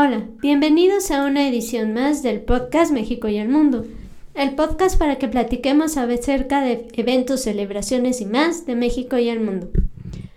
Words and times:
Hola, 0.00 0.28
bienvenidos 0.40 1.10
a 1.10 1.24
una 1.24 1.48
edición 1.48 1.92
más 1.92 2.22
del 2.22 2.42
podcast 2.42 2.92
México 2.92 3.26
y 3.26 3.36
el 3.36 3.48
Mundo, 3.48 3.84
el 4.34 4.54
podcast 4.54 4.96
para 4.96 5.16
que 5.16 5.26
platiquemos 5.26 5.96
acerca 5.96 6.60
de 6.60 6.86
eventos, 6.92 7.42
celebraciones 7.42 8.20
y 8.20 8.24
más 8.24 8.64
de 8.64 8.76
México 8.76 9.18
y 9.18 9.28
el 9.28 9.40
mundo. 9.40 9.70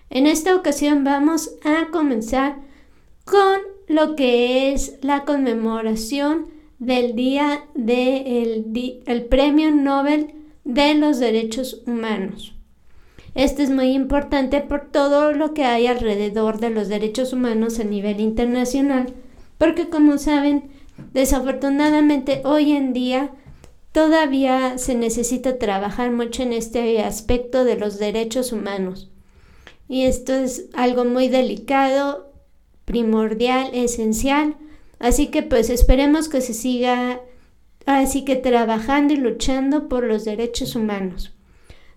En 0.10 0.26
esta 0.26 0.56
ocasión 0.56 1.04
vamos 1.04 1.52
a 1.64 1.92
comenzar 1.92 2.56
con 3.24 3.60
lo 3.88 4.16
que 4.16 4.74
es 4.74 4.98
la 5.04 5.26
conmemoración 5.26 6.48
del 6.80 7.16
día 7.16 7.64
del 7.76 8.66
el 9.06 9.26
Premio 9.26 9.70
Nobel 9.70 10.34
de 10.64 10.96
los 10.96 11.20
Derechos 11.20 11.84
Humanos. 11.86 12.56
Este 13.36 13.62
es 13.62 13.70
muy 13.70 13.92
importante 13.92 14.62
por 14.62 14.90
todo 14.90 15.34
lo 15.34 15.54
que 15.54 15.66
hay 15.66 15.86
alrededor 15.86 16.60
de 16.60 16.72
los 16.72 16.88
derechos 16.88 17.32
humanos 17.32 17.80
a 17.80 17.84
nivel 17.84 18.22
internacional 18.22 19.14
porque 19.62 19.90
como 19.90 20.18
saben, 20.18 20.72
desafortunadamente 21.14 22.42
hoy 22.46 22.72
en 22.72 22.94
día 22.94 23.30
todavía 23.92 24.80
se 24.80 24.96
necesita 24.96 25.60
trabajar 25.60 26.10
mucho 26.10 26.42
en 26.42 26.52
este 26.52 27.00
aspecto 27.04 27.64
de 27.64 27.76
los 27.76 28.00
derechos 28.00 28.54
humanos. 28.54 29.12
Y 29.88 30.06
esto 30.06 30.34
es 30.34 30.66
algo 30.74 31.06
muy 31.06 31.28
delicado, 31.28 32.34
primordial, 32.86 33.70
esencial. 33.74 34.56
Así 34.98 35.28
que 35.28 35.44
pues 35.44 35.70
esperemos 35.70 36.28
que 36.28 36.42
se 36.42 36.56
siga 36.56 37.22
así 37.86 38.26
que 38.26 38.38
trabajando 38.38 39.14
y 39.14 39.18
luchando 39.18 39.88
por 39.90 40.06
los 40.06 40.26
derechos 40.26 40.76
humanos. 40.76 41.36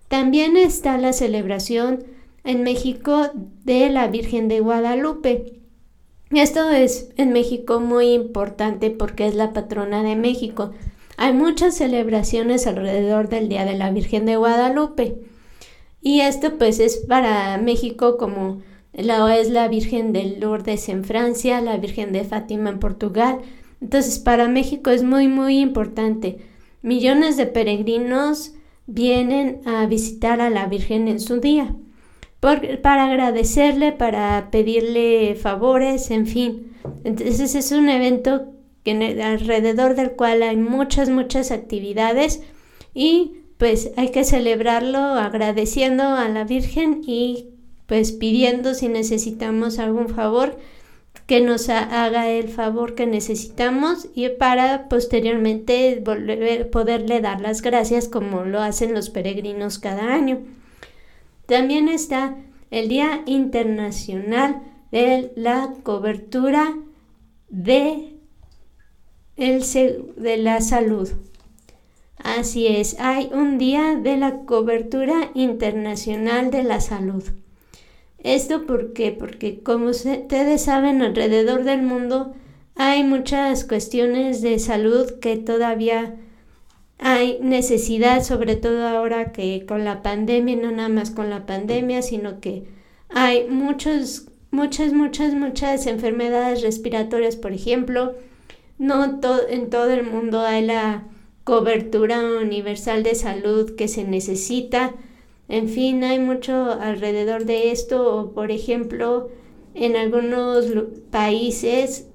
También 0.08 0.58
está 0.58 0.98
la 0.98 1.14
celebración 1.14 2.04
en 2.44 2.62
México 2.62 3.30
de 3.64 3.88
la 3.88 4.08
Virgen 4.08 4.48
de 4.48 4.60
Guadalupe. 4.60 5.63
Esto 6.36 6.70
es 6.70 7.10
en 7.16 7.32
México 7.32 7.80
muy 7.80 8.12
importante 8.12 8.90
porque 8.90 9.26
es 9.26 9.34
la 9.34 9.52
patrona 9.52 10.02
de 10.02 10.16
México. 10.16 10.72
Hay 11.16 11.32
muchas 11.32 11.76
celebraciones 11.76 12.66
alrededor 12.66 13.28
del 13.28 13.48
Día 13.48 13.64
de 13.64 13.78
la 13.78 13.90
Virgen 13.90 14.26
de 14.26 14.36
Guadalupe. 14.36 15.16
Y 16.02 16.20
esto 16.20 16.58
pues 16.58 16.80
es 16.80 16.98
para 17.08 17.56
México 17.58 18.18
como 18.18 18.62
la, 18.92 19.36
es 19.36 19.48
la 19.48 19.68
Virgen 19.68 20.12
de 20.12 20.36
Lourdes 20.38 20.88
en 20.88 21.04
Francia, 21.04 21.60
la 21.60 21.76
Virgen 21.76 22.12
de 22.12 22.24
Fátima 22.24 22.70
en 22.70 22.80
Portugal. 22.80 23.38
Entonces 23.80 24.18
para 24.18 24.48
México 24.48 24.90
es 24.90 25.02
muy 25.02 25.28
muy 25.28 25.60
importante. 25.60 26.38
Millones 26.82 27.36
de 27.36 27.46
peregrinos 27.46 28.54
vienen 28.86 29.60
a 29.66 29.86
visitar 29.86 30.40
a 30.40 30.50
la 30.50 30.66
Virgen 30.66 31.08
en 31.08 31.20
su 31.20 31.40
día 31.40 31.74
para 32.82 33.06
agradecerle, 33.06 33.92
para 33.92 34.50
pedirle 34.50 35.34
favores, 35.34 36.10
en 36.10 36.26
fin. 36.26 36.72
Entonces 37.04 37.54
es 37.54 37.72
un 37.72 37.88
evento 37.88 38.52
que, 38.82 39.22
alrededor 39.22 39.94
del 39.94 40.12
cual 40.12 40.42
hay 40.42 40.56
muchas, 40.56 41.08
muchas 41.08 41.50
actividades 41.50 42.42
y 42.92 43.38
pues 43.56 43.92
hay 43.96 44.10
que 44.10 44.24
celebrarlo 44.24 44.98
agradeciendo 44.98 46.02
a 46.02 46.28
la 46.28 46.44
Virgen 46.44 47.00
y 47.06 47.48
pues 47.86 48.12
pidiendo 48.12 48.74
si 48.74 48.88
necesitamos 48.88 49.78
algún 49.78 50.08
favor 50.08 50.58
que 51.26 51.40
nos 51.40 51.70
haga 51.70 52.28
el 52.28 52.48
favor 52.48 52.94
que 52.94 53.06
necesitamos 53.06 54.08
y 54.14 54.28
para 54.28 54.88
posteriormente 54.90 56.02
volver, 56.04 56.68
poderle 56.68 57.20
dar 57.20 57.40
las 57.40 57.62
gracias 57.62 58.08
como 58.08 58.44
lo 58.44 58.60
hacen 58.60 58.92
los 58.92 59.08
peregrinos 59.08 59.78
cada 59.78 60.12
año. 60.12 60.40
También 61.46 61.88
está 61.88 62.36
el 62.70 62.88
Día 62.88 63.22
Internacional 63.26 64.62
de 64.90 65.32
la 65.36 65.74
Cobertura 65.82 66.76
de, 67.48 68.14
el, 69.36 69.62
de 70.16 70.36
la 70.38 70.60
Salud. 70.60 71.10
Así 72.18 72.66
es, 72.66 72.96
hay 72.98 73.28
un 73.32 73.58
Día 73.58 73.96
de 73.96 74.16
la 74.16 74.40
Cobertura 74.46 75.30
Internacional 75.34 76.50
de 76.50 76.62
la 76.62 76.80
Salud. 76.80 77.24
¿Esto 78.18 78.64
por 78.64 78.94
qué? 78.94 79.12
Porque 79.12 79.60
como 79.60 79.90
ustedes 79.90 80.62
saben, 80.62 81.02
alrededor 81.02 81.64
del 81.64 81.82
mundo 81.82 82.32
hay 82.76 83.04
muchas 83.04 83.64
cuestiones 83.64 84.40
de 84.40 84.58
salud 84.58 85.18
que 85.20 85.36
todavía 85.36 86.16
hay 86.98 87.38
necesidad, 87.40 88.22
sobre 88.22 88.56
todo 88.56 88.86
ahora 88.86 89.32
que 89.32 89.66
con 89.66 89.84
la 89.84 90.02
pandemia, 90.02 90.56
no 90.56 90.70
nada 90.70 90.88
más 90.88 91.10
con 91.10 91.30
la 91.30 91.46
pandemia, 91.46 92.02
sino 92.02 92.40
que 92.40 92.64
hay 93.08 93.48
muchos, 93.48 94.28
muchas, 94.50 94.92
muchas, 94.92 95.34
muchas 95.34 95.86
enfermedades 95.86 96.62
respiratorias, 96.62 97.36
por 97.36 97.52
ejemplo. 97.52 98.14
No 98.78 99.04
en 99.48 99.70
todo 99.70 99.90
el 99.90 100.04
mundo 100.04 100.40
hay 100.40 100.64
la 100.64 101.04
cobertura 101.44 102.20
universal 102.40 103.02
de 103.02 103.14
salud 103.14 103.74
que 103.76 103.88
se 103.88 104.04
necesita. 104.04 104.94
En 105.48 105.68
fin, 105.68 106.02
hay 106.04 106.18
mucho 106.18 106.72
alrededor 106.72 107.44
de 107.44 107.70
esto. 107.70 108.32
por 108.34 108.50
ejemplo, 108.50 109.30
en 109.74 109.96
algunos 109.96 110.66
países 111.10 112.08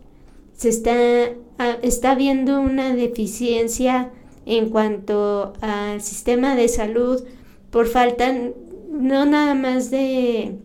se 0.53 0.69
está, 0.69 1.31
ah, 1.57 1.77
está 1.81 2.15
viendo 2.15 2.59
una 2.59 2.95
deficiencia 2.95 4.11
en 4.49 4.69
cuanto 4.71 5.53
al 5.61 6.01
sistema 6.01 6.55
de 6.55 6.67
salud 6.67 7.23
por 7.69 7.85
falta 7.85 8.33
no 8.89 9.25
nada 9.25 9.53
más 9.53 9.91
de, 9.91 10.55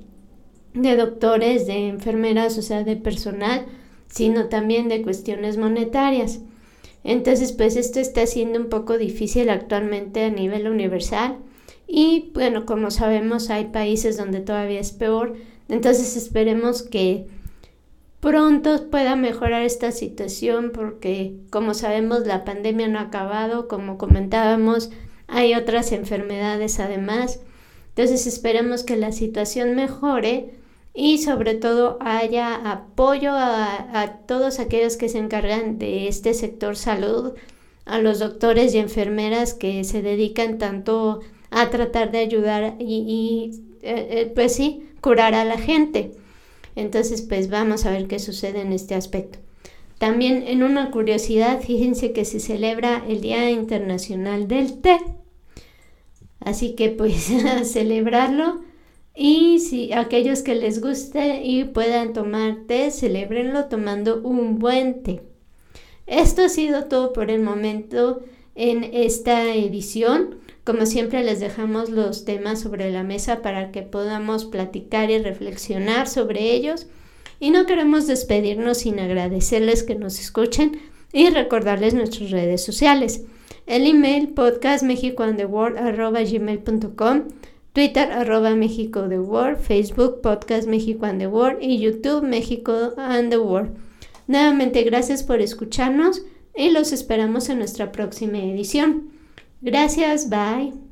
de 0.73 0.97
doctores, 0.97 1.67
de 1.67 1.89
enfermeras, 1.89 2.57
o 2.57 2.63
sea, 2.63 2.83
de 2.83 2.97
personal, 2.97 3.67
sino 4.09 4.49
también 4.49 4.89
de 4.89 5.03
cuestiones 5.03 5.59
monetarias. 5.59 6.41
Entonces, 7.05 7.53
pues 7.53 7.77
esto 7.77 8.01
está 8.01 8.27
siendo 8.27 8.59
un 8.59 8.71
poco 8.71 8.97
difícil 8.97 9.51
actualmente 9.51 10.25
a 10.25 10.31
nivel 10.31 10.67
universal 10.67 11.37
y 11.87 12.31
bueno, 12.33 12.65
como 12.65 12.91
sabemos, 12.91 13.51
hay 13.51 13.67
países 13.67 14.17
donde 14.17 14.41
todavía 14.41 14.81
es 14.81 14.93
peor. 14.93 15.35
Entonces, 15.69 16.17
esperemos 16.17 16.83
que 16.83 17.27
pronto 18.25 18.89
pueda 18.89 19.17
mejorar 19.17 19.65
esta 19.65 19.93
situación 19.93 20.71
porque 20.73 21.37
como 21.51 21.75
sabemos 21.75 22.27
la 22.27 22.43
pandemia 22.43 22.89
no 22.89 22.99
ha 22.99 23.03
acabado, 23.03 23.69
como 23.69 23.99
comentábamos, 23.99 24.91
hay 25.29 25.55
otras 25.55 25.93
enfermedades 25.93 26.81
además. 26.81 27.41
Entonces 27.91 28.27
esperemos 28.27 28.83
que 28.83 28.97
la 28.97 29.13
situación 29.13 29.77
mejore 29.77 30.55
y 30.95 31.19
sobre 31.19 31.55
todo 31.55 31.99
haya 32.01 32.55
apoyo 32.73 33.33
a, 33.35 34.21
todos 34.27 34.59
aquellos 34.59 34.97
que 34.97 35.11
se 35.11 35.19
encargan 35.19 35.79
de 35.79 36.09
este 36.09 36.33
sector 36.33 36.77
salud, 36.77 37.35
a 37.85 37.99
los 37.99 38.21
doctores 38.21 38.75
y 38.75 38.79
enfermeras 38.79 39.53
que 39.53 39.85
se 39.85 40.01
dedican 40.01 40.57
tanto 40.57 41.21
a 41.51 41.69
tratar 41.69 42.11
de 42.11 42.21
ayudar 42.21 42.77
y, 42.79 43.51
eh, 43.83 44.09
eh, 44.11 44.33
pues 44.35 44.55
sí, 44.55 44.89
curar 45.03 45.35
a 45.35 45.45
la 45.45 45.59
gente. 45.59 46.24
Entonces, 46.77 47.23
pues 47.23 47.51
vamos 47.51 47.87
a 47.87 47.91
ver 47.91 48.07
qué 48.07 48.19
sucede 48.19 48.61
en 48.61 48.73
este 48.73 48.95
aspecto. 48.95 49.39
También 49.99 50.45
en 50.47 50.63
una 50.63 50.91
curiosidad, 50.91 51.61
fíjense 51.61 52.13
que 52.13 52.25
se 52.25 52.41
celebra 52.41 53.05
el 53.09 53.21
Día 53.21 53.51
Internacional 53.51 54.49
del 54.49 54.81
Té. 54.81 54.99
Así 56.41 56.75
que 56.75 56.91
pues 56.91 57.31
a 57.47 57.65
celebrarlo 57.65 58.63
y 59.17 59.61
si 59.61 59.93
aquellos 59.93 60.43
que 60.43 60.55
les 60.57 60.81
guste 60.81 61.43
y 61.45 61.65
puedan 61.65 62.13
tomar 62.13 62.65
té, 62.67 62.91
celebrenlo 62.91 63.67
tomando 63.67 64.21
un 64.23 64.59
buen 64.59 65.03
té. 65.03 65.23
Esto 66.07 66.43
ha 66.43 66.49
sido 66.49 66.87
todo 66.87 67.13
por 67.13 67.31
el 67.31 67.41
momento 67.41 68.23
en 68.57 68.85
esta 68.85 69.55
edición. 69.55 70.41
Como 70.65 70.87
siempre 70.87 71.23
les 71.23 71.39
dejamos 71.41 71.91
los 71.91 72.25
temas 72.25 72.61
sobre 72.61 72.91
la 72.91 73.03
mesa 73.03 73.43
para 73.43 73.71
que 73.71 73.83
podamos 73.83 74.47
platicar 74.47 75.11
y 75.11 75.19
reflexionar 75.19 76.09
sobre 76.09 76.55
ellos. 76.55 76.87
Y 77.39 77.51
no 77.51 77.67
queremos 77.67 78.07
despedirnos 78.07 78.79
sin 78.79 78.99
agradecerles 78.99 79.83
que 79.83 79.95
nos 79.95 80.19
escuchen 80.19 80.81
y 81.13 81.29
recordarles 81.29 81.93
nuestras 81.93 82.31
redes 82.31 82.65
sociales. 82.65 83.25
El 83.67 83.87
email 83.87 84.29
podcastmexicoandtheworld.com, 84.29 87.23
Twitter 87.75 88.13
arroba 88.13 88.55
México 88.55 89.07
the 89.09 89.21
World, 89.21 89.59
Facebook 89.59 90.23
Podcast 90.23 90.67
and 90.67 91.19
the 91.19 91.27
World 91.27 91.63
y 91.63 91.79
YouTube 91.79 92.23
México 92.23 92.95
and 92.97 93.29
the 93.29 93.39
World. 93.39 93.77
Nuevamente 94.27 94.83
gracias 94.83 95.23
por 95.23 95.43
escucharnos 95.43 96.23
y 96.57 96.71
los 96.71 96.93
esperamos 96.93 97.51
en 97.51 97.59
nuestra 97.59 97.93
próxima 97.93 98.39
edición. 98.39 99.14
Gracias, 99.65 100.29
bye. 100.29 100.85